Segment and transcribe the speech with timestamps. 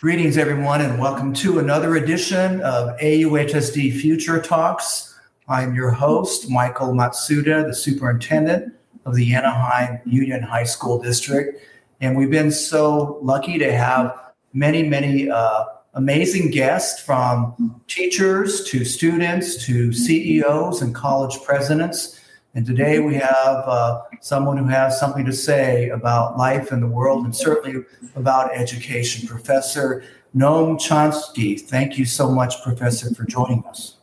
[0.00, 5.14] Greetings, everyone, and welcome to another edition of AUHSD Future Talks.
[5.46, 8.72] I'm your host, Michael Matsuda, the superintendent
[9.04, 11.62] of the Anaheim Union High School District.
[12.00, 14.18] And we've been so lucky to have
[14.54, 22.18] many, many uh, amazing guests from teachers to students to CEOs and college presidents.
[22.54, 26.86] And today we have uh, someone who has something to say about life in the
[26.86, 27.84] world and certainly
[28.16, 29.28] about education.
[29.28, 30.02] Professor
[30.34, 31.60] Noam Chomsky.
[31.60, 33.98] Thank you so much, Professor, for joining us.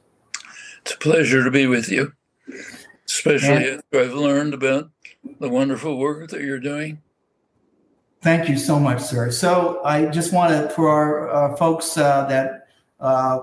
[0.81, 2.13] It's a pleasure to be with you,
[3.05, 4.91] especially and, after I've learned about
[5.41, 7.01] the wonderful work that you're doing.
[8.21, 9.29] Thank you so much, sir.
[9.29, 12.67] So I just wanted for our uh, folks uh, that
[13.01, 13.41] uh,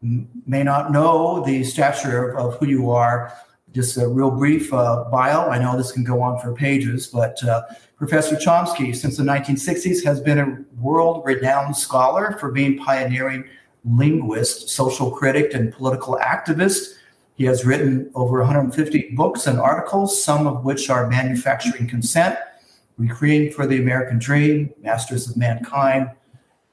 [0.00, 3.36] may not know the stature of, of who you are
[3.72, 5.48] just a real brief uh, bio.
[5.48, 7.62] I know this can go on for pages, but uh,
[7.96, 13.44] Professor Chomsky, since the 1960s, has been a world renowned scholar for being pioneering
[13.84, 16.94] linguist, social critic, and political activist.
[17.36, 22.38] He has written over 150 books and articles, some of which are Manufacturing Consent,
[22.98, 26.10] Requiem for the American Dream, Masters of Mankind,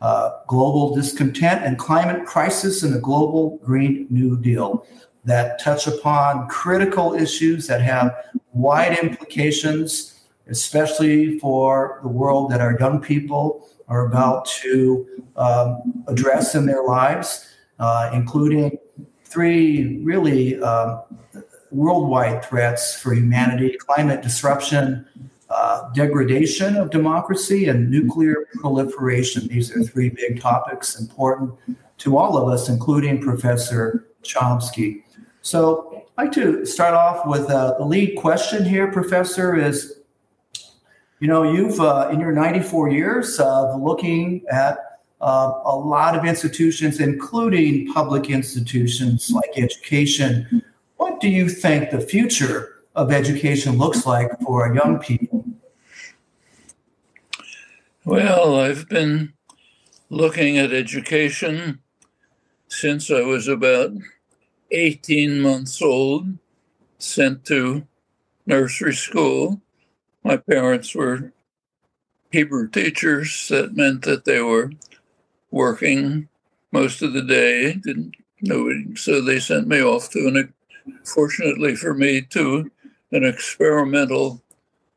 [0.02, 4.86] uh, Global Discontent, and Climate Crisis and the Global Green New Deal
[5.28, 8.16] that touch upon critical issues that have
[8.54, 15.06] wide implications, especially for the world that our young people are about to
[15.36, 17.46] um, address in their lives,
[17.80, 18.78] uh, including
[19.26, 21.02] three really um,
[21.72, 25.06] worldwide threats for humanity climate disruption,
[25.50, 29.46] uh, degradation of democracy, and nuclear proliferation.
[29.50, 31.54] These are three big topics important
[32.00, 35.04] to all of us, including Professor Chomsky.
[35.48, 40.02] So I'd like to start off with uh, the lead question here, Professor, is,
[41.22, 46.26] you know, you've, uh, in your 94 years of looking at uh, a lot of
[46.26, 50.62] institutions, including public institutions like education,
[50.98, 55.46] what do you think the future of education looks like for young people?
[58.04, 59.32] Well, I've been
[60.10, 61.80] looking at education
[62.68, 63.92] since I was about
[64.72, 66.38] 18 months old,
[66.98, 67.88] sent to
[68.46, 69.62] nursery school.
[70.24, 71.32] My parents were
[72.32, 73.48] Hebrew teachers.
[73.50, 74.72] That meant that they were
[75.52, 76.28] working
[76.72, 78.16] most of the day, didn't
[78.96, 80.54] so they sent me off to an,
[81.04, 82.70] fortunately for me, to
[83.12, 84.44] an experimental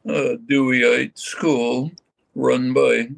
[0.07, 1.91] uh, Deweyite school
[2.35, 3.09] run by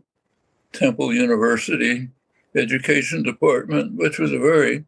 [0.72, 2.08] Temple University
[2.54, 4.84] Education Department, which was a very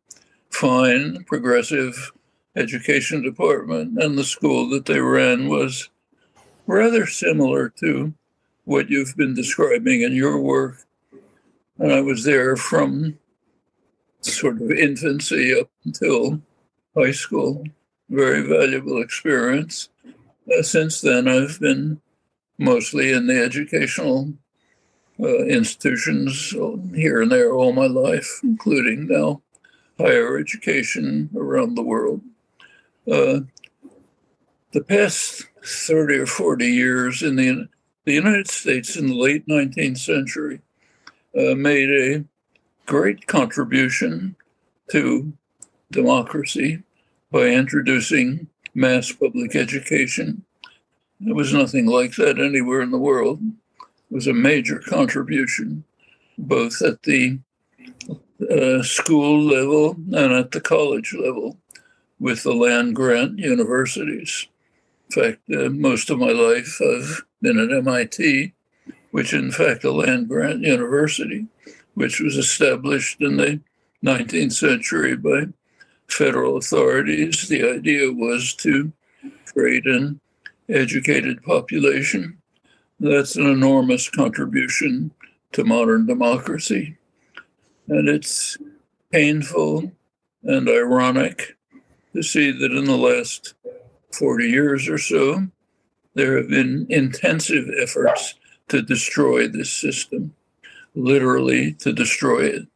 [0.54, 2.12] fine, progressive
[2.56, 5.91] education department, and the school that they ran was
[6.66, 8.15] rather similar to
[8.65, 10.87] what you've been describing in your work.
[11.78, 13.19] And I was there from
[14.20, 16.41] sort of infancy up until
[16.97, 17.65] high school.
[18.09, 19.88] Very valuable experience.
[20.06, 22.00] Uh, since then, I've been
[22.59, 24.32] mostly in the educational
[25.19, 26.54] uh, institutions
[26.94, 29.42] here and there all my life, including now
[29.99, 32.21] higher education around the world.
[33.10, 33.41] Uh,
[34.72, 37.69] the past 30 or 40 years in the,
[38.04, 40.60] the United States in the late 19th century
[41.38, 42.25] uh, made a
[42.87, 44.37] great contribution
[44.91, 45.33] to
[45.91, 46.83] democracy
[47.31, 50.44] by introducing mass public education.
[51.21, 53.41] There was nothing like that anywhere in the world.
[53.81, 55.84] It was a major contribution,
[56.37, 57.38] both at the
[58.50, 61.56] uh, school level and at the college level
[62.19, 64.47] with the land grant universities.
[65.11, 68.53] In fact, uh, most of my life I've been at MIT,
[69.11, 71.47] which in fact a land grant university,
[71.95, 73.61] which was established in the
[74.05, 75.47] 19th century by
[76.09, 77.48] federal authorities.
[77.48, 78.92] The idea was to
[79.53, 80.21] create an
[80.69, 82.39] educated population.
[82.98, 85.13] That's an enormous contribution
[85.53, 86.97] to modern democracy.
[87.89, 88.57] And it's
[89.10, 89.92] painful
[90.42, 91.57] and ironic
[92.15, 93.54] to see that in the last
[94.13, 95.47] 40 years or so,
[96.15, 98.34] there have been intensive efforts
[98.69, 100.34] to destroy this system,
[100.95, 102.69] literally to destroy it.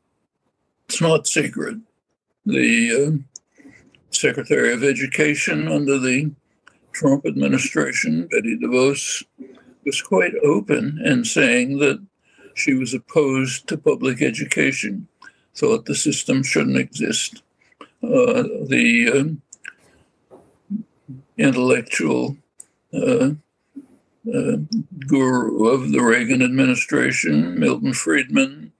[0.88, 1.78] It's not secret.
[2.44, 3.22] The
[3.58, 3.62] uh,
[4.10, 6.32] Secretary of Education under the
[6.92, 9.24] Trump administration, Betty DeVos,
[9.84, 12.04] was quite open in saying that
[12.58, 15.08] she was opposed to public education,
[15.54, 17.42] thought the system shouldn't exist.
[18.02, 19.38] Uh, the
[20.32, 20.36] uh,
[21.36, 22.36] intellectual
[22.92, 23.30] uh,
[24.34, 24.56] uh,
[25.06, 28.72] guru of the Reagan administration, Milton Friedman,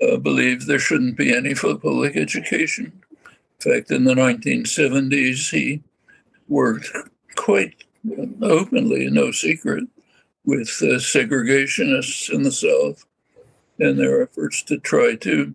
[0.00, 2.92] uh, believed there shouldn't be any for public education.
[3.64, 5.82] In fact, in the 1970s, he
[6.48, 6.90] worked
[7.34, 7.84] quite
[8.42, 9.84] openly, no secret,
[10.46, 13.04] with uh, segregationists in the South
[13.78, 15.54] and their efforts to try to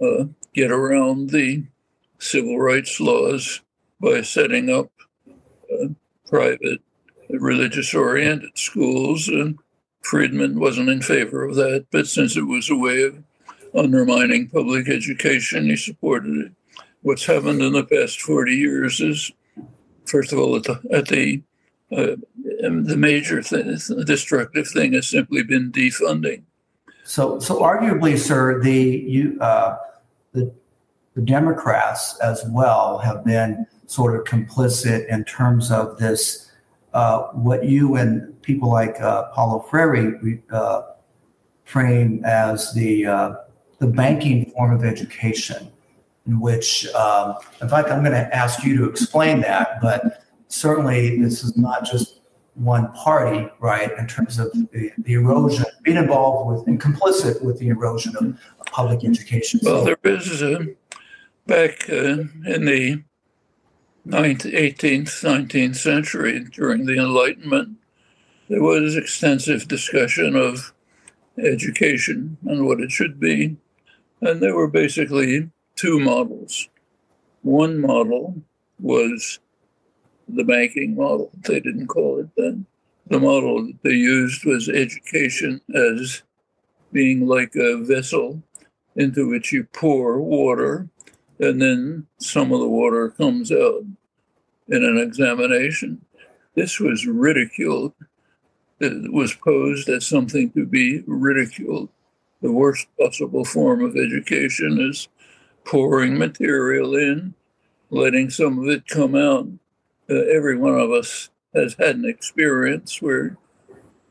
[0.00, 0.24] uh,
[0.54, 1.64] get around the
[2.18, 3.62] civil rights laws
[4.00, 4.90] by setting up
[5.72, 5.88] uh,
[6.28, 6.80] private
[7.30, 9.28] religious oriented schools.
[9.28, 9.58] And
[10.02, 13.22] Friedman wasn't in favor of that, but since it was a way of
[13.74, 16.52] undermining public education, he supported it.
[17.00, 19.32] What's happened in the past 40 years is,
[20.04, 21.42] first of all, at the, at the
[21.96, 22.16] uh,
[22.62, 26.42] the major thing, destructive thing has simply been defunding.
[27.04, 29.76] So, so arguably, sir, the you uh,
[30.32, 30.52] the
[31.14, 36.48] the Democrats as well have been sort of complicit in terms of this.
[36.94, 40.82] Uh, what you and people like uh, Paulo Freire uh,
[41.64, 43.34] frame as the uh,
[43.78, 45.72] the banking form of education,
[46.26, 49.80] in which, um, in fact, I'm going to ask you to explain that.
[49.80, 50.21] But
[50.52, 52.20] certainly, this is not just
[52.54, 57.58] one party, right, in terms of the, the erosion, being involved with and complicit with
[57.58, 59.60] the erosion of, of public education.
[59.62, 60.66] Well, there is a,
[61.46, 63.02] back uh, in the
[64.06, 67.76] 19th, 18th, 19th century during the Enlightenment,
[68.48, 70.72] there was extensive discussion of
[71.38, 73.56] education and what it should be.
[74.20, 76.68] And there were basically two models.
[77.42, 78.42] One model
[78.78, 79.38] was
[80.28, 81.30] the banking model.
[81.46, 82.66] They didn't call it then.
[83.08, 86.22] The model that they used was education as
[86.92, 88.42] being like a vessel
[88.96, 90.88] into which you pour water,
[91.38, 93.84] and then some of the water comes out
[94.68, 96.04] in an examination.
[96.54, 97.94] This was ridiculed.
[98.80, 101.88] It was posed as something to be ridiculed.
[102.42, 105.08] The worst possible form of education is
[105.64, 107.34] pouring material in,
[107.90, 109.48] letting some of it come out
[110.12, 113.36] uh, every one of us has had an experience where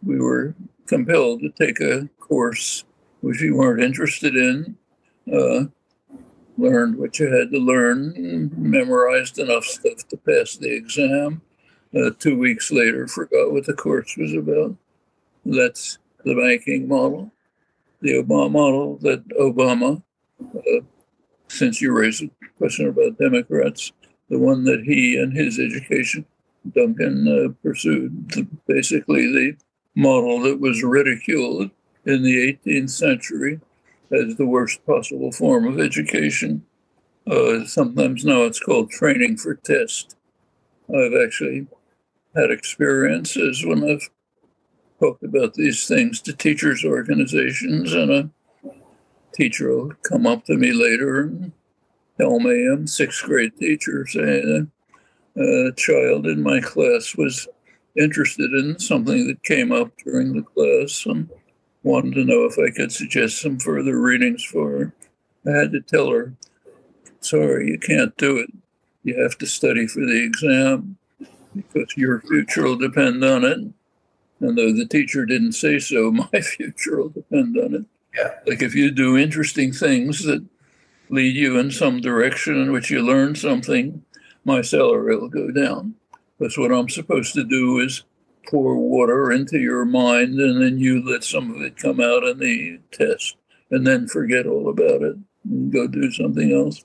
[0.03, 0.56] we were
[0.88, 2.83] compelled to take a course
[3.21, 4.75] which you weren't interested in,
[5.31, 5.65] uh,
[6.57, 11.42] learned what you had to learn, memorized enough stuff to pass the exam.
[11.95, 14.75] Uh, two weeks later, forgot what the course was about.
[15.45, 17.31] That's the banking model.
[18.01, 20.01] The Obama model that Obama,
[20.56, 20.81] uh,
[21.47, 23.92] since you raised a question about Democrats,
[24.31, 26.25] the one that he and his education,
[26.74, 28.48] Duncan, uh, pursued.
[28.66, 29.57] Basically, the
[29.94, 31.69] model that was ridiculed
[32.06, 33.60] in the 18th century
[34.10, 36.66] as the worst possible form of education.
[37.30, 40.16] Uh, sometimes now it's called training for test.
[40.89, 41.68] I've actually
[42.33, 44.10] had experiences when I've
[44.98, 48.30] talked about these things to teachers' organizations, and a
[49.33, 51.51] teacher will come up to me later and
[52.17, 54.71] tell me sixth grade teacher saying
[55.37, 57.47] a uh, child in my class was
[57.97, 61.29] interested in something that came up during the class and
[61.83, 64.93] wanted to know if I could suggest some further readings for her.
[65.47, 66.33] I had to tell her,
[67.21, 68.49] sorry, you can't do it.
[69.03, 70.97] You have to study for the exam
[71.56, 73.57] because your future will depend on it.
[74.41, 77.85] And though the teacher didn't say so, my future will depend on it.
[78.15, 78.31] Yeah.
[78.45, 80.45] Like if you do interesting things that
[81.11, 84.03] lead you in some direction in which you learn something,
[84.45, 85.94] my salary will go down.
[86.39, 88.03] Because what I'm supposed to do is
[88.49, 92.39] pour water into your mind and then you let some of it come out in
[92.39, 93.35] the test
[93.69, 96.83] and then forget all about it and go do something else.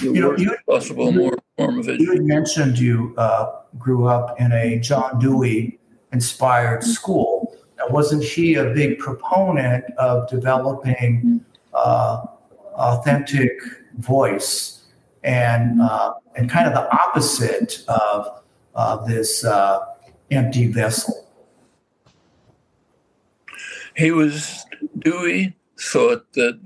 [0.00, 2.14] The you know, you, possible you, more form of education.
[2.14, 5.80] You mentioned you uh, grew up in a John Dewey
[6.12, 7.56] inspired school.
[7.78, 12.24] Now, wasn't he a big proponent of developing uh,
[12.74, 13.52] authentic
[13.98, 14.84] voice
[15.22, 18.42] and uh, and kind of the opposite of
[18.74, 19.80] of this uh,
[20.30, 21.26] empty vessel.
[23.96, 24.66] He was
[24.98, 26.60] Dewey thought that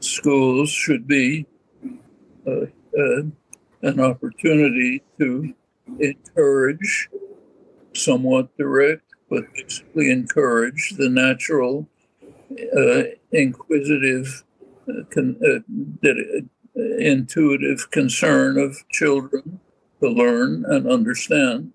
[0.00, 1.46] schools should be
[2.46, 2.66] uh,
[2.98, 3.22] uh
[3.82, 5.54] an opportunity to
[6.00, 7.08] encourage,
[7.92, 11.86] somewhat direct, but basically encourage the natural,
[12.76, 14.42] uh, inquisitive
[15.10, 19.60] con, uh, intuitive concern of children
[20.00, 21.72] to learn and understand.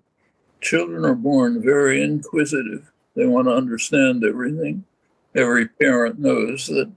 [0.60, 2.92] Children are born very inquisitive.
[3.16, 4.84] They want to understand everything.
[5.34, 6.90] Every parent knows that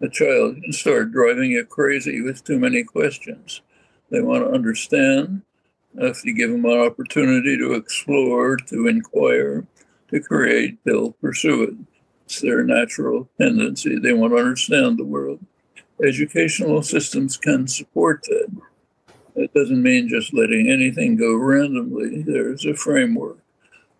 [0.00, 3.62] a child can start driving you crazy with too many questions.
[4.10, 5.42] They want to understand.
[5.94, 9.66] If you give them an opportunity to explore, to inquire,
[10.10, 11.74] to create, they'll pursue it.
[12.32, 13.98] It's their natural tendency.
[13.98, 15.44] They want to understand the world.
[16.02, 18.50] Educational systems can support that.
[19.36, 22.22] That doesn't mean just letting anything go randomly.
[22.22, 23.36] There's a framework.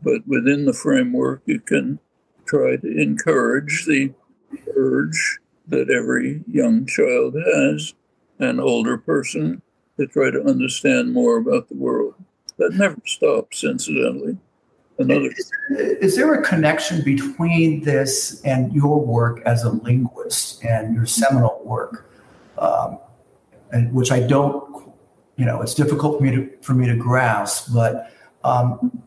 [0.00, 1.98] But within the framework, you can
[2.46, 4.14] try to encourage the
[4.74, 7.92] urge that every young child has,
[8.38, 9.60] an older person,
[9.98, 12.14] to try to understand more about the world.
[12.56, 14.38] That never stops, incidentally.
[14.98, 15.26] Another.
[15.26, 21.06] Is, is there a connection between this and your work as a linguist and your
[21.06, 22.10] seminal work,
[22.58, 22.98] um,
[23.72, 24.92] and which I don't,
[25.36, 28.12] you know, it's difficult for me to for me to grasp, but
[28.44, 29.02] um,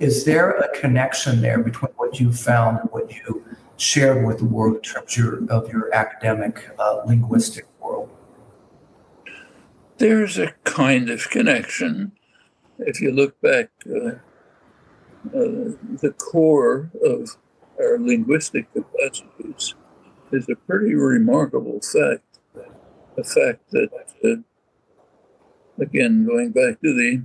[0.00, 3.44] is there a connection there between what you found and what you
[3.76, 8.08] shared with the world in terms of your, of your academic uh, linguistic world?
[9.98, 12.12] There's a kind of connection.
[12.78, 14.12] If you look back, uh,
[15.32, 17.36] the core of
[17.78, 19.74] our linguistic capacities
[20.32, 22.22] is a pretty remarkable fact.
[23.16, 23.90] The fact that,
[24.24, 24.42] uh,
[25.82, 27.22] again, going back to the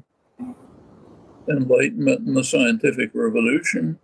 [1.49, 3.99] Enlightenment and the scientific revolution,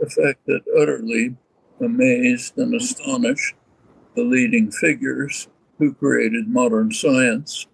[0.00, 1.36] the fact that utterly
[1.80, 3.54] amazed and astonished
[4.16, 7.66] the leading figures who created modern science.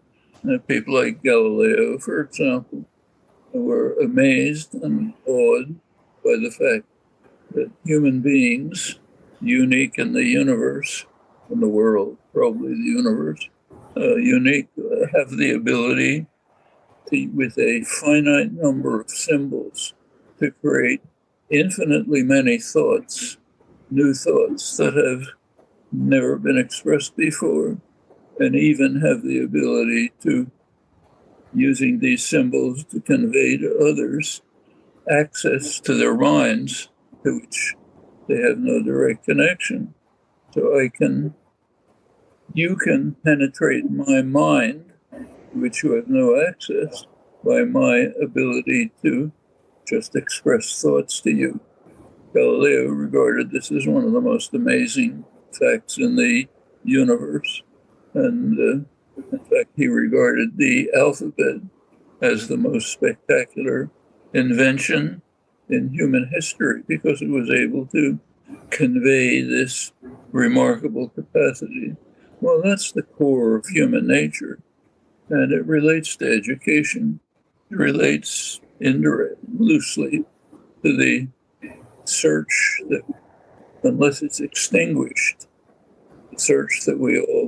[0.48, 2.84] Uh, people like Galileo, for example,
[3.60, 5.74] were amazed and awed
[6.24, 6.86] by the fact
[7.54, 8.98] that human beings,
[9.40, 11.06] unique in the universe,
[11.50, 13.48] in the world, probably the universe,
[13.96, 16.26] uh, unique, uh, have the ability
[17.08, 19.94] to, with a finite number of symbols,
[20.38, 21.02] to create
[21.50, 23.38] infinitely many thoughts,
[23.90, 25.26] new thoughts that have
[25.92, 27.78] never been expressed before,
[28.38, 30.50] and even have the ability to,
[31.56, 34.42] using these symbols, to convey to others
[35.10, 36.88] access to their minds
[37.24, 37.74] to which
[38.28, 39.94] they have no direct connection.
[40.52, 41.34] So I can,
[42.52, 44.92] you can penetrate my mind,
[45.52, 47.06] which you have no access,
[47.44, 49.32] by my ability to
[49.86, 51.60] just express thoughts to you.
[52.34, 56.46] Galileo regarded this as one of the most amazing facts in the
[56.84, 57.62] universe.
[58.14, 58.84] And uh,
[59.16, 61.60] in fact, he regarded the alphabet
[62.20, 63.90] as the most spectacular
[64.32, 65.22] invention
[65.68, 68.18] in human history because it was able to
[68.70, 69.92] convey this
[70.32, 71.96] remarkable capacity.
[72.40, 74.58] Well, that's the core of human nature,
[75.30, 77.20] and it relates to education.
[77.70, 80.24] It relates indirect, loosely
[80.84, 81.28] to the
[82.04, 83.02] search that,
[83.82, 85.48] unless it's extinguished,
[86.32, 87.45] the search that we all,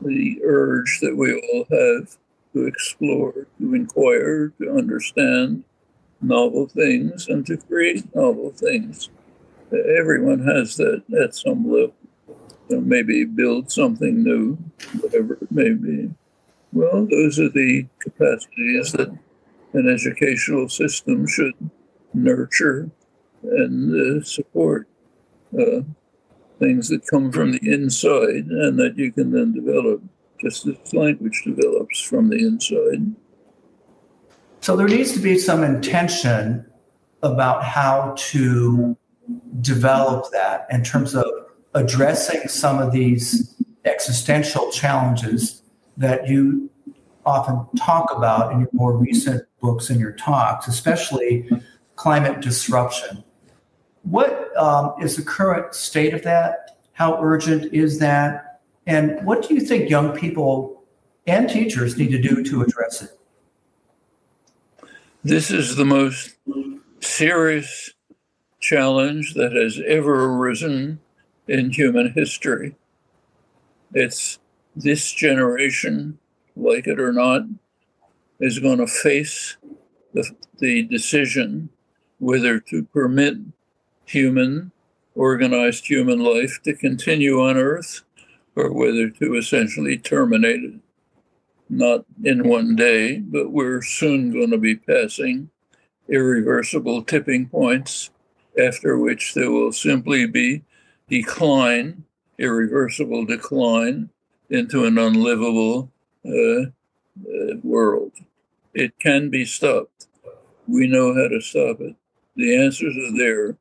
[0.00, 2.16] the urge that we all have
[2.52, 5.64] to explore, to inquire, to understand
[6.20, 9.10] novel things, and to create novel things.
[9.72, 11.94] Everyone has that at some level.
[12.70, 14.58] Know, maybe build something new,
[15.00, 16.10] whatever it may be.
[16.72, 19.16] Well, those are the capacities that
[19.72, 21.54] an educational system should
[22.12, 22.90] nurture
[23.42, 24.86] and uh, support
[25.58, 25.80] uh,
[26.58, 30.02] things that come from the inside and that you can then develop
[30.40, 33.14] just as language develops from the inside.
[34.60, 36.64] So there needs to be some intention
[37.22, 38.96] about how to
[39.60, 41.26] develop that in terms of
[41.74, 45.62] addressing some of these existential challenges
[45.96, 46.70] that you
[47.26, 51.48] often talk about in your more recent books and your talks, especially
[51.96, 53.22] climate disruption.
[54.02, 56.78] What um, is the current state of that?
[56.92, 58.60] How urgent is that?
[58.86, 60.82] And what do you think young people
[61.26, 63.10] and teachers need to do to address it?
[65.24, 66.36] This is the most
[67.00, 67.92] serious
[68.60, 71.00] challenge that has ever arisen
[71.46, 72.74] in human history.
[73.92, 74.38] It's
[74.74, 76.18] this generation
[76.58, 77.42] like it or not,
[78.40, 79.56] is going to face
[80.12, 80.28] the,
[80.58, 81.68] the decision
[82.18, 83.36] whether to permit
[84.08, 84.72] human,
[85.14, 88.02] organized human life to continue on Earth
[88.56, 90.74] or whether to essentially terminate it.
[91.70, 95.50] Not in one day, but we're soon going to be passing
[96.08, 98.10] irreversible tipping points,
[98.58, 100.64] after which there will simply be
[101.08, 102.04] decline,
[102.38, 104.08] irreversible decline
[104.50, 105.90] into an unlivable
[106.26, 108.12] uh, uh, world.
[108.74, 110.06] It can be stopped.
[110.66, 111.94] We know how to stop it.
[112.36, 113.56] The answers are there,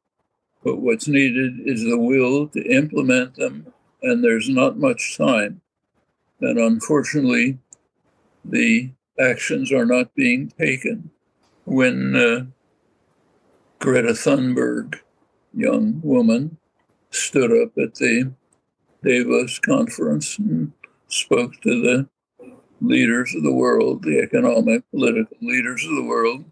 [0.68, 3.72] but what's needed is the will to implement them,
[4.02, 5.62] and there's not much time.
[6.42, 7.58] And unfortunately,
[8.44, 11.10] the actions are not being taken.
[11.64, 12.46] When uh,
[13.80, 15.00] Greta Thunberg,
[15.54, 16.58] young woman,
[17.12, 18.34] stood up at the
[19.06, 20.74] Davos conference and
[21.08, 22.10] spoke to the
[22.82, 26.44] leaders of the world, the economic, political leaders of the world,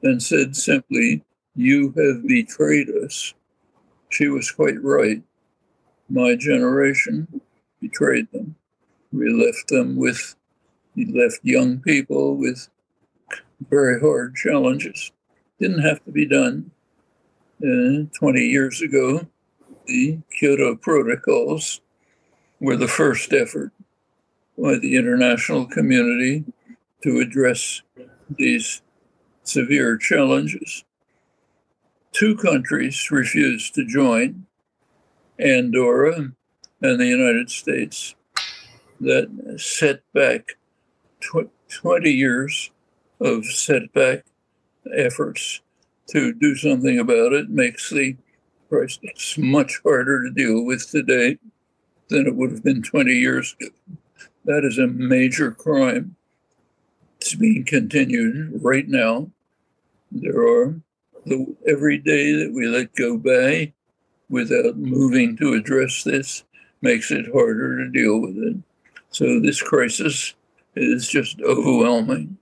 [0.00, 1.24] and said simply,
[1.56, 3.34] You have betrayed us.
[4.14, 5.24] She was quite right.
[6.08, 7.40] My generation
[7.80, 8.54] betrayed them.
[9.12, 10.36] We left them with,
[10.94, 12.68] we left young people with
[13.68, 15.10] very hard challenges.
[15.58, 16.70] Didn't have to be done.
[17.60, 19.26] Uh, 20 years ago,
[19.86, 21.80] the Kyoto Protocols
[22.60, 23.72] were the first effort
[24.56, 26.44] by the international community
[27.02, 27.82] to address
[28.30, 28.80] these
[29.42, 30.84] severe challenges.
[32.14, 34.46] Two countries refused to join
[35.40, 36.30] Andorra
[36.80, 38.14] and the United States.
[39.00, 40.56] That set back
[41.20, 42.70] tw- 20 years
[43.20, 44.26] of setback
[44.96, 45.60] efforts
[46.10, 48.16] to do something about it, makes the
[48.68, 51.38] crisis much harder to deal with today
[52.10, 53.74] than it would have been 20 years ago.
[54.44, 56.14] That is a major crime.
[57.16, 59.32] It's being continued right now.
[60.12, 60.80] There are
[61.26, 63.72] the, every day that we let go by
[64.28, 66.44] without moving to address this
[66.80, 68.56] makes it harder to deal with it.
[69.10, 70.34] So this crisis
[70.74, 72.36] is just overwhelming.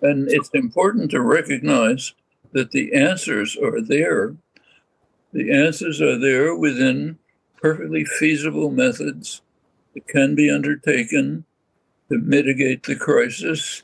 [0.00, 2.14] And it's important to recognize
[2.52, 4.36] that the answers are there.
[5.32, 7.18] The answers are there within
[7.60, 9.42] perfectly feasible methods
[9.94, 11.44] that can be undertaken
[12.08, 13.82] to mitigate the crisis,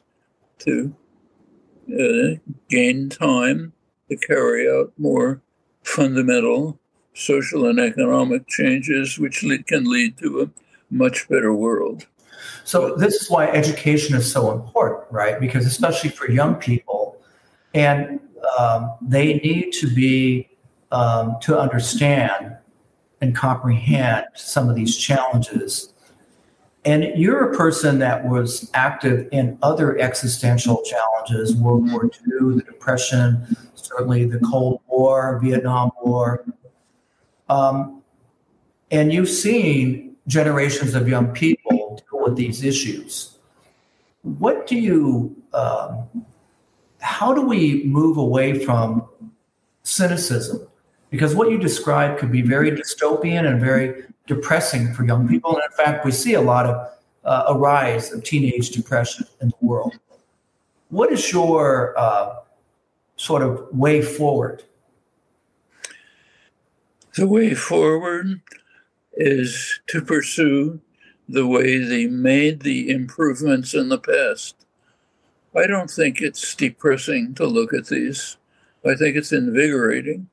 [0.59, 0.95] to
[1.89, 2.37] uh,
[2.69, 3.73] gain time
[4.09, 5.41] to carry out more
[5.83, 6.79] fundamental
[7.15, 12.07] social and economic changes, which can lead to a much better world.
[12.65, 15.41] So, this is why education is so important, right?
[15.41, 17.21] Because, especially for young people,
[17.75, 18.21] and
[18.59, 20.49] um, they need to be
[20.93, 22.57] um, to understand
[23.21, 25.93] and comprehend some of these challenges
[26.89, 32.63] and you're a person that was active in other existential challenges World War II, the
[32.63, 36.47] Depression, certainly the Cold War, Vietnam War.
[37.51, 38.03] Um,
[38.91, 43.37] and you've seen generations of young people deal with these issues.
[44.23, 46.09] What do you, um,
[47.01, 49.07] how do we move away from
[49.83, 50.67] cynicism?
[51.11, 55.55] Because what you describe could be very dystopian and very depressing for young people.
[55.55, 56.91] And in fact, we see a lot of
[57.25, 59.99] uh, a rise of teenage depression in the world.
[60.89, 62.37] What is your uh,
[63.17, 64.63] sort of way forward?
[67.17, 68.41] The way forward
[69.15, 70.81] is to pursue
[71.29, 74.55] the way they made the improvements in the past.
[75.55, 78.37] I don't think it's depressing to look at these.
[78.87, 80.29] I think it's invigorating.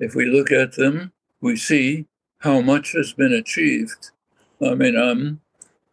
[0.00, 2.06] If we look at them, we see
[2.38, 4.10] how much has been achieved.
[4.66, 5.40] I mean, I'm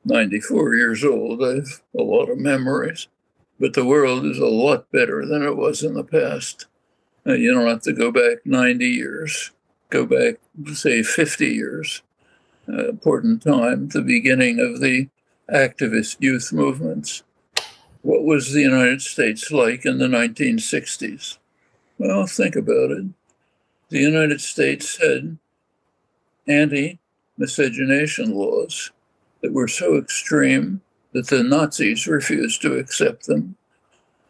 [0.06, 1.44] 94 years old.
[1.44, 3.10] I have a lot of memories,
[3.60, 6.68] but the world is a lot better than it was in the past.
[7.28, 9.52] Uh, you don't have to go back 90 years,
[9.90, 10.36] go back,
[10.74, 12.02] say, 50 years.
[12.70, 15.10] Uh, important time, the beginning of the
[15.52, 17.24] activist youth movements.
[18.04, 21.38] What was the United States like in the 1960s?
[21.98, 23.06] Well, think about it.
[23.90, 25.38] The United States had
[26.48, 27.00] anti
[27.38, 28.92] miscegenation laws
[29.42, 30.82] that were so extreme
[31.14, 33.56] that the Nazis refused to accept them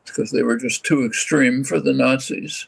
[0.06, 2.68] because they were just too extreme for the Nazis.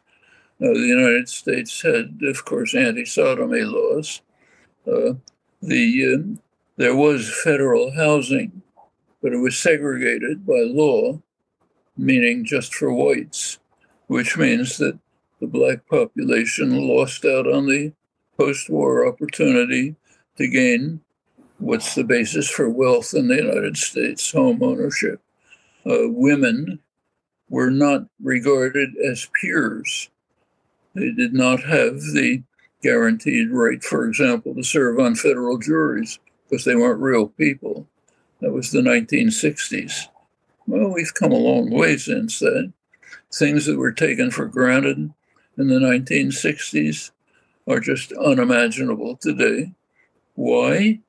[0.62, 4.22] Uh, the United States had, of course, anti sodomy laws.
[4.88, 5.14] Uh,
[5.62, 6.40] the, uh,
[6.78, 8.62] there was federal housing,
[9.22, 11.22] but it was segregated by law,
[11.98, 13.60] meaning just for whites,
[14.08, 14.98] which means that
[15.40, 17.94] the black population lost out on the
[18.38, 19.96] post war opportunity
[20.38, 21.02] to gain
[21.58, 25.22] what's the basis for wealth in the United States home ownership.
[25.86, 26.80] Uh, women
[27.50, 30.10] were not regarded as peers.
[30.94, 32.44] They did not have the
[32.82, 37.88] guaranteed right, for example, to serve on federal juries because they weren't real people.
[38.42, 40.08] That was the 1960s.
[40.66, 42.74] Well, we've come a long way since then.
[43.34, 45.14] Things that were taken for granted
[45.60, 47.12] in the 1960s
[47.68, 49.74] are just unimaginable today.
[50.36, 51.00] Why?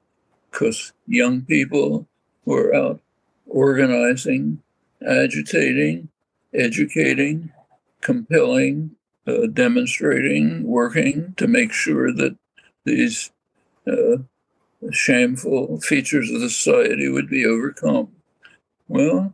[0.51, 2.09] Because young people
[2.45, 3.01] were out
[3.47, 4.61] organizing,
[5.07, 6.09] agitating,
[6.53, 7.53] educating,
[8.01, 8.91] compelling,
[9.27, 12.37] uh, demonstrating, working to make sure that
[12.85, 13.31] these
[13.87, 14.17] uh,
[14.91, 18.09] shameful features of the society would be overcome.
[18.89, 19.33] Well,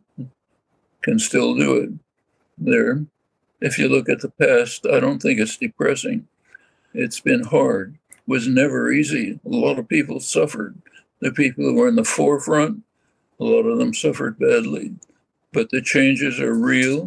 [1.02, 1.90] can still do it.
[2.58, 3.06] There,
[3.60, 6.26] if you look at the past, I don't think it's depressing.
[6.94, 7.98] It's been hard.
[8.10, 9.38] it was never easy.
[9.44, 10.76] A lot of people suffered.
[11.20, 12.82] The people who were in the forefront,
[13.40, 14.94] a lot of them suffered badly.
[15.52, 17.06] But the changes are real.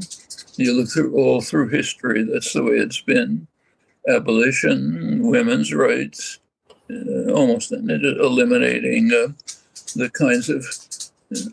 [0.56, 3.48] You look through all through history, that's the way it's been.
[4.08, 6.40] Abolition, women's rights,
[6.90, 9.34] uh, almost eliminating uh,
[9.96, 10.66] the kinds of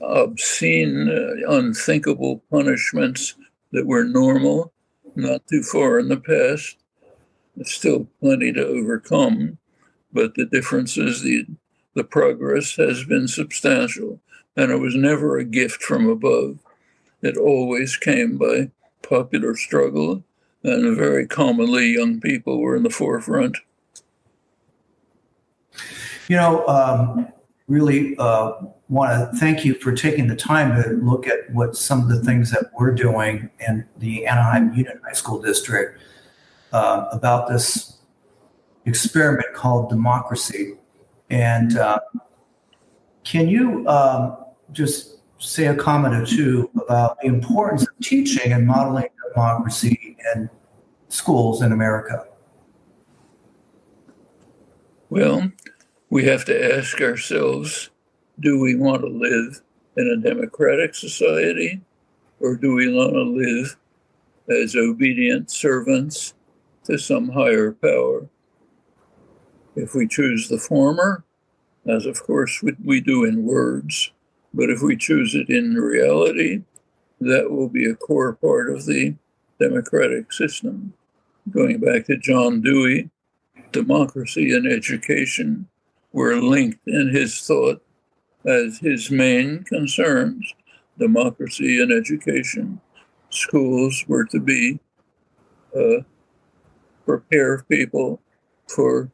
[0.01, 3.35] obscene, uh, unthinkable punishments
[3.73, 4.73] that were normal,
[5.17, 6.77] not too far in the past.
[7.57, 9.59] There's still plenty to overcome,
[10.13, 11.47] but the difference is the
[11.95, 14.21] the progress has been substantial,
[14.55, 16.59] and it was never a gift from above.
[17.23, 18.71] It always came by
[19.03, 20.23] popular struggle,
[20.63, 23.57] and very commonly young people were in the forefront.
[26.29, 27.29] You know, um,
[27.69, 28.53] really uh,
[28.89, 32.23] want to thank you for taking the time to look at what some of the
[32.23, 36.01] things that we're doing in the Anaheim Union High School District
[36.73, 37.99] uh, about this
[38.85, 40.75] experiment called democracy.
[41.31, 41.99] And uh,
[43.25, 44.37] can you um,
[44.73, 50.49] just say a comment or two about the importance of teaching and modeling democracy in
[51.09, 52.27] schools in America?
[55.11, 55.51] Well,
[56.11, 57.91] we have to ask ourselves
[58.39, 59.61] do we want to live
[59.97, 61.81] in a democratic society
[62.41, 63.77] or do we want to live
[64.49, 66.35] as obedient servants
[66.85, 68.29] to some higher power?
[69.75, 71.25] If we choose the former,
[71.87, 74.13] as of course we do in words,
[74.53, 76.63] but if we choose it in reality,
[77.21, 79.15] that will be a core part of the
[79.59, 80.93] democratic system.
[81.51, 83.11] Going back to John Dewey,
[83.73, 85.69] democracy and education
[86.17, 87.83] were linked in his thought
[88.47, 90.55] as his main concerns
[90.99, 92.81] democracy and education.
[93.29, 94.81] Schools were to be
[95.79, 96.01] uh,
[97.05, 98.19] prepare people
[98.67, 99.11] for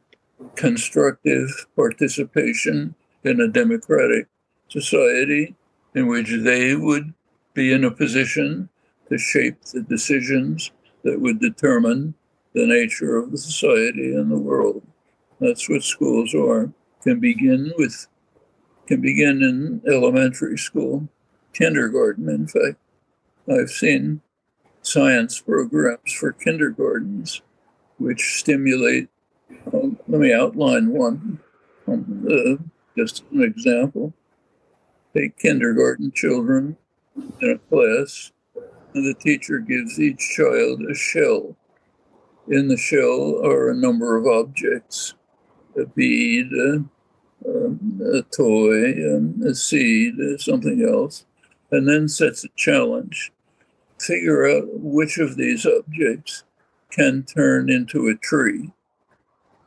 [0.55, 4.29] constructive participation in a democratic
[4.69, 5.53] society
[5.95, 7.13] in which they would
[7.53, 8.69] be in a position
[9.09, 10.71] to shape the decisions
[11.03, 12.13] that would determine
[12.53, 14.81] the nature of the society and the world.
[15.41, 16.71] That's what schools are
[17.03, 18.07] can begin with
[18.87, 21.07] can begin in elementary school,
[21.53, 22.27] kindergarten.
[22.29, 22.77] In fact,
[23.49, 24.21] I've seen
[24.81, 27.41] science programs for kindergartens
[27.97, 29.07] which stimulate.
[29.73, 31.39] Um, let me outline one.
[31.87, 32.61] Um, uh,
[32.97, 34.13] just an example.
[35.15, 36.75] Take kindergarten children
[37.41, 38.31] in a class,
[38.93, 41.55] and the teacher gives each child a shell.
[42.49, 45.13] In the shell are a number of objects
[45.77, 46.83] a bead, a,
[47.45, 51.25] um, a toy, um, a seed, uh, something else,
[51.71, 53.31] and then sets a challenge.
[53.99, 56.43] Figure out which of these objects
[56.91, 58.71] can turn into a tree.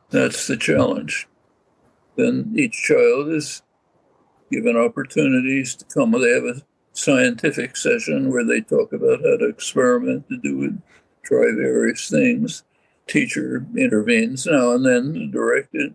[0.09, 1.27] That's the challenge.
[2.15, 3.61] Then each child is
[4.51, 6.11] given opportunities to come.
[6.11, 6.61] They have a
[6.93, 10.73] scientific session where they talk about how to experiment, to do it,
[11.23, 12.63] try various things.
[13.07, 15.93] Teacher intervenes now and then to direct it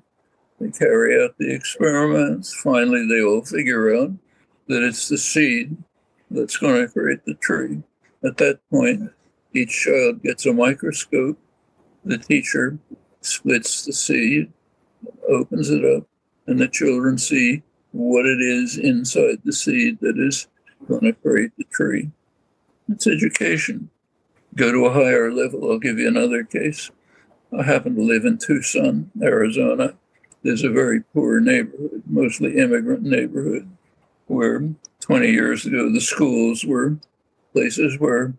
[0.63, 2.55] they carry out the experiments.
[2.55, 4.13] Finally, they all figure out
[4.69, 5.77] that it's the seed
[6.31, 7.83] that's going to create the tree.
[8.25, 9.11] At that point,
[9.53, 11.37] each child gets a microscope.
[12.05, 12.79] The teacher
[13.23, 14.53] splits the seed,
[15.29, 16.07] opens it up,
[16.47, 20.47] and the children see what it is inside the seed that is
[20.87, 22.11] going to create the tree.
[22.89, 23.91] It's education.
[24.55, 25.71] Go to a higher level.
[25.71, 26.91] I'll give you another case.
[27.59, 29.95] I happen to live in Tucson, Arizona
[30.43, 33.69] there's a very poor neighborhood, mostly immigrant neighborhood,
[34.27, 34.69] where
[35.01, 36.97] 20 years ago the schools were
[37.53, 38.35] places where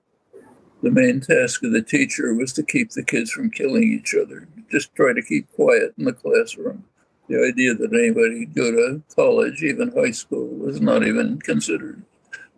[0.82, 4.48] the main task of the teacher was to keep the kids from killing each other,
[4.70, 6.84] just try to keep quiet in the classroom.
[7.30, 12.04] The idea that anybody could go to college, even high school, was not even considered.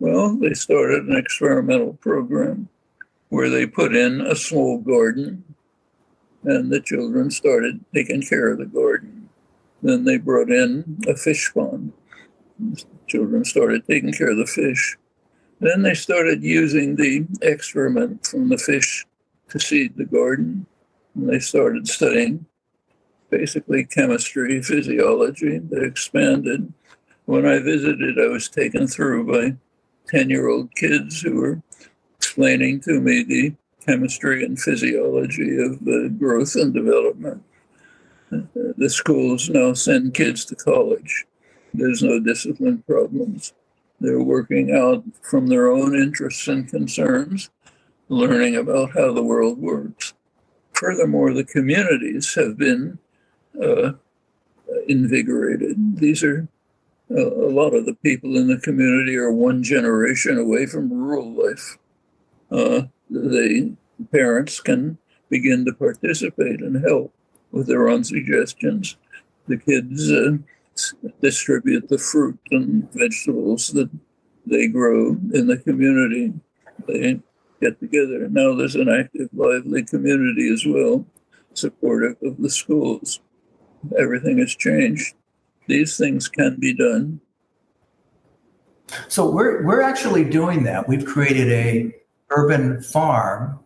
[0.00, 2.68] Well, they started an experimental program
[3.28, 5.44] where they put in a small garden
[6.46, 9.16] and the children started taking care of the garden
[9.82, 11.92] then they brought in a fish pond.
[12.58, 14.96] The Children started taking care of the fish.
[15.60, 19.06] Then they started using the excrement from the fish
[19.50, 20.66] to seed the garden.
[21.14, 22.46] And they started studying
[23.30, 25.58] basically chemistry, physiology.
[25.58, 26.72] They expanded.
[27.26, 29.56] When I visited, I was taken through by
[30.08, 31.62] 10 year old kids who were
[32.18, 33.54] explaining to me the
[33.86, 37.42] chemistry and physiology of the growth and development
[38.76, 41.26] the schools now send kids to college.
[41.74, 43.52] There's no discipline problems.
[44.00, 47.50] They're working out from their own interests and concerns,
[48.08, 50.14] learning about how the world works.
[50.72, 52.98] Furthermore, the communities have been
[53.62, 53.92] uh,
[54.86, 55.98] invigorated.
[55.98, 56.46] These are
[57.08, 61.78] a lot of the people in the community are one generation away from rural life.
[62.50, 63.74] Uh, the
[64.12, 67.12] parents can begin to participate and help
[67.50, 68.96] with their own suggestions.
[69.48, 70.38] The kids uh,
[71.20, 73.90] distribute the fruit and vegetables that
[74.46, 76.32] they grow in the community.
[76.86, 77.20] They
[77.60, 78.28] get together.
[78.28, 81.06] Now there's an active, lively community as well,
[81.54, 83.20] supportive of the schools.
[83.98, 85.14] Everything has changed.
[85.66, 87.20] These things can be done.
[89.08, 90.88] So we're we're actually doing that.
[90.88, 91.92] We've created a
[92.30, 93.58] urban farm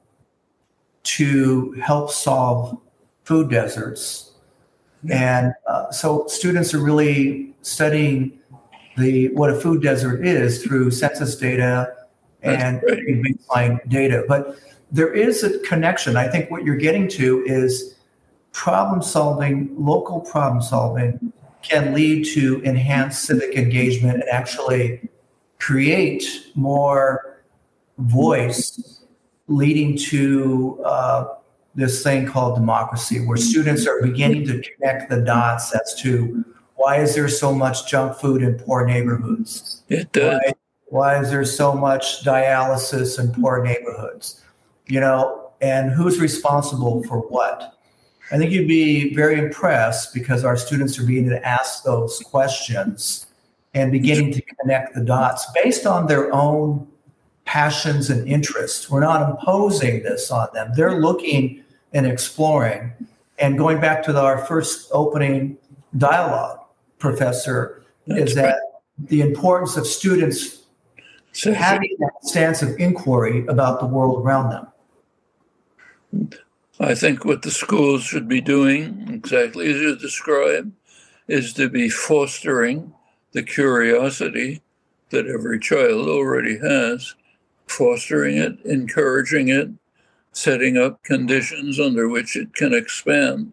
[1.02, 2.78] to help solve
[3.24, 4.32] food deserts,
[5.10, 8.38] and uh, so students are really studying
[8.96, 11.94] the what a food desert is through census data
[12.42, 14.24] and baseline data.
[14.28, 14.58] But
[14.90, 16.16] there is a connection.
[16.16, 17.96] I think what you're getting to is
[18.52, 25.08] problem solving, local problem solving can lead to enhanced civic engagement and actually
[25.58, 27.29] create more
[28.00, 29.02] voice,
[29.48, 31.28] leading to uh,
[31.74, 36.96] this thing called democracy, where students are beginning to connect the dots as to why
[36.96, 39.82] is there so much junk food in poor neighborhoods?
[39.88, 40.40] It does.
[40.42, 40.52] Why,
[40.86, 44.42] why is there so much dialysis in poor neighborhoods?
[44.86, 47.78] You know, and who's responsible for what?
[48.32, 53.26] I think you'd be very impressed because our students are beginning to ask those questions
[53.74, 56.86] and beginning to connect the dots based on their own
[57.50, 58.88] passions and interests.
[58.88, 60.70] We're not imposing this on them.
[60.76, 62.92] They're looking and exploring.
[63.40, 65.58] And going back to our first opening
[65.98, 66.60] dialogue,
[67.00, 69.08] Professor, That's is that right.
[69.08, 70.62] the importance of students
[71.32, 74.50] so, having that stance of inquiry about the world around
[76.12, 76.30] them.
[76.78, 80.72] I think what the schools should be doing, exactly as you describe,
[81.26, 82.94] is to be fostering
[83.32, 84.62] the curiosity
[85.10, 87.16] that every child already has,
[87.70, 89.68] fostering it, encouraging it,
[90.32, 93.52] setting up conditions under which it can expand,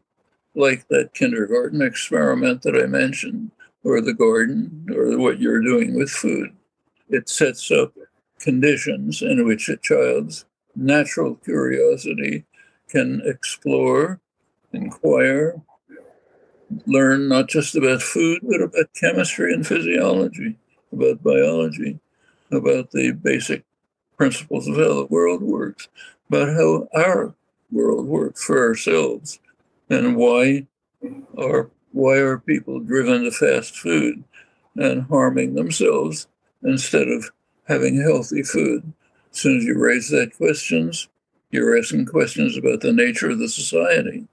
[0.56, 3.52] like that kindergarten experiment that I mentioned,
[3.84, 6.50] or the garden, or what you're doing with food.
[7.10, 7.94] It sets up
[8.40, 12.46] conditions in which a child's natural curiosity
[12.90, 14.20] can explore,
[14.74, 15.62] inquire,
[16.86, 20.58] learn not just about food, but about chemistry and physiology,
[20.92, 22.00] about biology,
[22.52, 23.64] about the basic
[24.18, 25.88] principles of how the world works,
[26.30, 27.34] but how our
[27.72, 29.40] world works for ourselves,
[29.90, 30.68] and why
[31.38, 34.24] are why are people driven to fast food
[34.76, 36.28] and harming themselves
[36.64, 37.32] instead of
[37.68, 38.94] having healthy food?
[39.32, 41.08] As soon as you raise that questions,
[41.52, 44.28] you're asking questions about the nature of the society.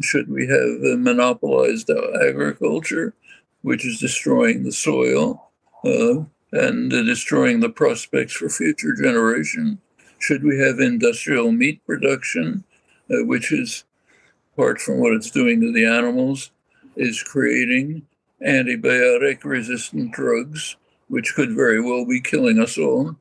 [0.00, 3.14] Should we have monopolized agriculture,
[3.62, 5.50] which is destroying the soil
[5.84, 9.78] uh, and destroying the prospects for future generation?
[10.18, 12.64] Should we have industrial meat production,
[13.10, 13.84] uh, which is,
[14.52, 16.50] apart from what it's doing to the animals,
[16.96, 18.06] is creating
[18.44, 20.76] antibiotic resistant drugs,
[21.08, 23.16] which could very well be killing us all?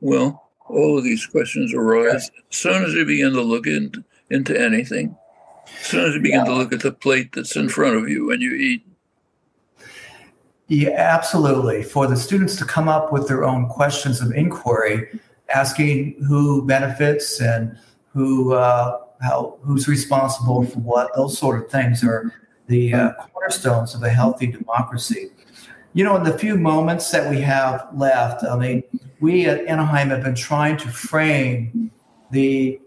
[0.00, 4.58] Well, all of these questions arise as soon as you begin to look in, into
[4.58, 5.16] anything,
[5.80, 6.44] as soon as you begin yeah.
[6.44, 8.86] to look at the plate that's in front of you when you eat.
[10.68, 11.82] Yeah, absolutely.
[11.82, 15.20] For the students to come up with their own questions of inquiry,
[15.54, 17.76] asking who benefits and
[18.12, 22.32] who uh, how who's responsible for what, those sort of things are
[22.66, 25.30] the uh, cornerstones of a healthy democracy.
[25.92, 28.82] You know, in the few moments that we have left, I mean,
[29.20, 31.90] we at Anaheim have been trying to frame
[32.30, 32.80] the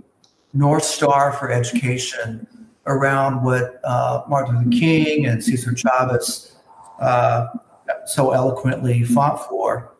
[0.53, 2.47] North Star for education
[2.85, 6.55] around what uh, Martin Luther King and Cesar Chavez
[6.99, 7.47] uh,
[8.07, 9.93] so eloquently fought for.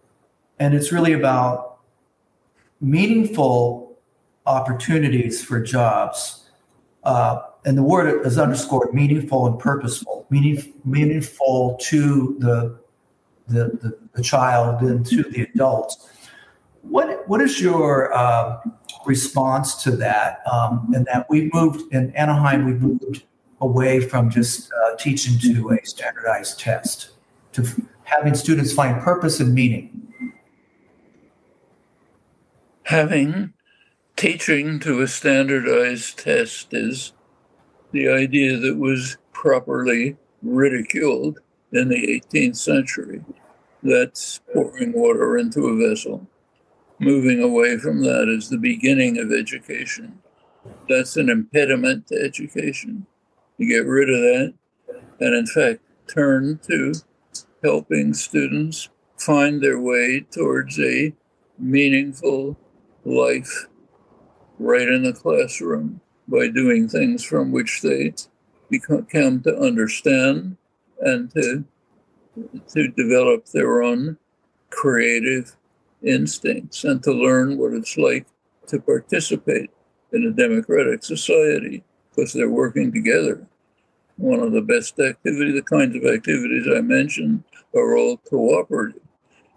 [0.60, 1.80] And it's really about
[2.82, 3.98] meaningful
[4.46, 6.50] opportunities for jobs.
[7.04, 12.80] Uh, and the word is underscored meaningful and purposeful, meaning, meaningful to the,
[13.48, 16.10] the, the, the child and to the adult.
[16.82, 18.62] What what is your uh,
[19.06, 20.42] response to that?
[20.50, 23.24] Um, and that we moved in Anaheim, we moved
[23.60, 27.10] away from just uh, teaching to a standardized test
[27.54, 27.64] to
[28.08, 30.08] having students find purpose and meaning.
[32.84, 33.54] Having
[34.16, 37.14] teaching to a standardized test is
[37.92, 41.40] the idea that was properly ridiculed
[41.74, 43.22] in the 18th century.
[43.84, 46.28] That's pouring water into a vessel
[47.00, 50.20] moving away from that is the beginning of education.
[50.90, 53.06] That's an impediment to education.
[53.58, 54.54] You get rid of that,
[55.20, 56.94] and in fact turn to
[57.64, 61.14] helping students find their way towards a
[61.58, 62.58] meaningful
[63.04, 63.68] life
[64.60, 68.14] right in the classroom by doing things from which they
[68.70, 70.58] become come to understand
[71.02, 71.64] and to
[72.68, 74.18] to develop their own
[74.70, 75.56] creative
[76.04, 78.28] instincts and to learn what it's like
[78.68, 79.70] to participate
[80.12, 83.46] in a democratic society because they're working together.
[84.18, 87.44] One of the best activities, the kinds of activities I mentioned,
[87.76, 89.02] are all cooperative.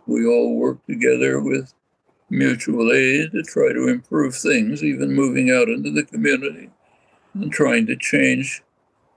[0.06, 1.72] We all work together with
[2.28, 6.70] mutual aid to try to improve things, even moving out into the community
[7.34, 8.62] and trying to change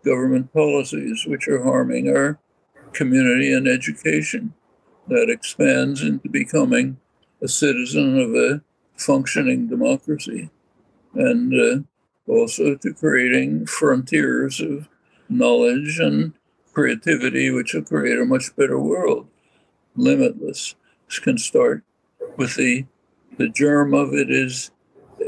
[0.06, 2.40] government policies which are harming our
[2.94, 4.54] community and education.
[5.08, 6.98] That expands into becoming
[7.42, 8.62] a citizen of a
[8.96, 10.50] functioning democracy
[11.14, 14.88] and uh, also to creating frontiers of
[15.30, 16.34] knowledge and
[16.74, 19.28] creativity, which will create a much better world.
[19.96, 20.76] Limitless.
[21.08, 21.84] This can start
[22.38, 22.86] with the
[23.38, 24.72] the germ of it is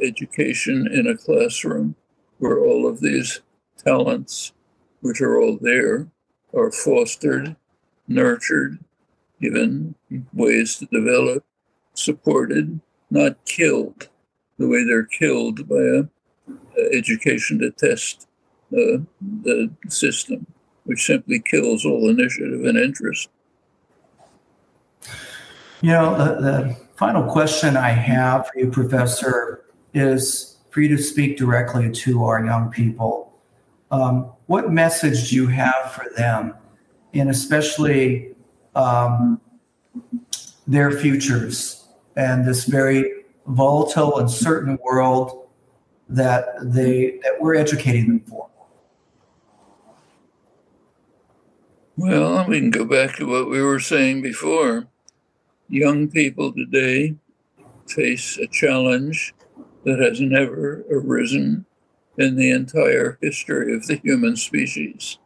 [0.02, 1.96] education in a classroom
[2.38, 3.42] where all of these
[3.78, 4.54] talents,
[5.02, 6.08] which are all there,
[6.54, 7.56] are fostered,
[8.08, 8.78] nurtured,
[9.42, 9.96] given
[10.34, 11.44] ways to develop,
[11.94, 12.80] supported,
[13.10, 14.08] not killed
[14.58, 16.04] the way they're killed by a,
[16.78, 18.28] a education to test
[18.76, 18.98] uh,
[19.44, 20.46] the system,
[20.84, 23.30] which simply kills all initiative and interest.
[25.82, 31.02] You know, the, the final question I have for you, Professor, is for you to
[31.02, 33.34] speak directly to our young people.
[33.92, 36.54] Um, what message do you have for them,
[37.14, 38.36] and especially
[38.76, 39.40] um,
[40.68, 45.48] their futures and this very volatile, uncertain world
[46.10, 48.50] that they that we're educating them for?
[51.98, 54.88] Well, we can go back to what we were saying before
[55.70, 57.16] young people today
[57.88, 59.34] face a challenge
[59.86, 61.66] that has never arisen
[62.18, 65.20] in the entire history of the human species.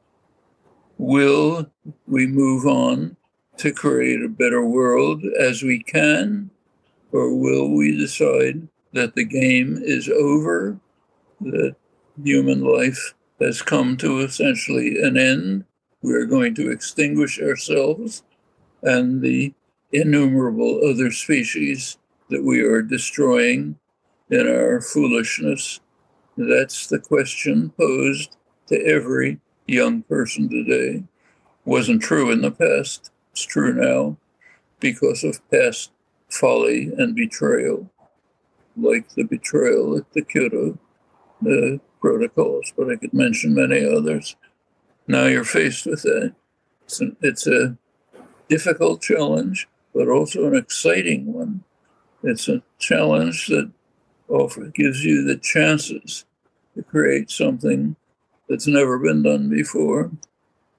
[0.99, 1.71] Will
[2.05, 3.17] we move on
[3.57, 6.51] to create a better world as we can,
[7.11, 10.79] or will we decide that the game is over,
[11.41, 11.75] that
[12.23, 15.65] human life has come to essentially an end?
[16.01, 18.23] We're going to extinguish ourselves,
[18.81, 19.53] and the
[19.91, 21.97] innumerable other species
[22.29, 23.77] that we are destroying
[24.29, 25.79] in our foolishness?
[26.37, 31.03] That's the question posed to every young person today.
[31.65, 34.17] Wasn't true in the past, it's true now
[34.79, 35.91] because of past
[36.29, 37.89] folly and betrayal,
[38.77, 40.77] like the betrayal at the Kyoto
[41.45, 44.35] uh, protocols, but I could mention many others.
[45.09, 46.35] Now you're faced with that.
[46.83, 47.75] It's, an, it's a
[48.47, 51.63] difficult challenge, but also an exciting one.
[52.21, 53.71] It's a challenge that
[54.27, 56.25] often gives you the chances
[56.75, 57.95] to create something
[58.47, 60.11] that's never been done before,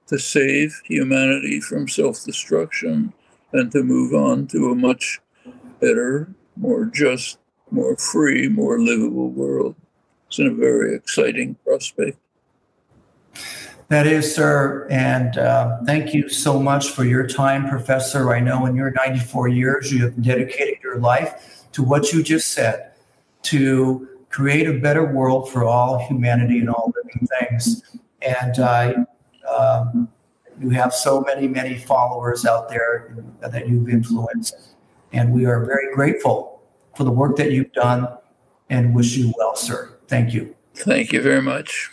[0.07, 3.11] to save humanity from self destruction,
[3.51, 5.19] and to move on to a much
[5.81, 7.37] better, more just,
[7.69, 9.75] more free, more livable world.
[10.27, 12.17] It's a very exciting prospect.
[13.91, 14.87] That is, sir.
[14.89, 18.33] And uh, thank you so much for your time, Professor.
[18.33, 22.53] I know in your 94 years, you have dedicated your life to what you just
[22.53, 22.93] said
[23.41, 27.83] to create a better world for all humanity and all living things.
[28.21, 28.93] And uh,
[29.53, 30.07] um,
[30.61, 34.55] you have so many, many followers out there that you've influenced.
[35.11, 36.61] And we are very grateful
[36.95, 38.07] for the work that you've done
[38.69, 39.91] and wish you well, sir.
[40.07, 40.55] Thank you.
[40.75, 41.89] Thank you very much.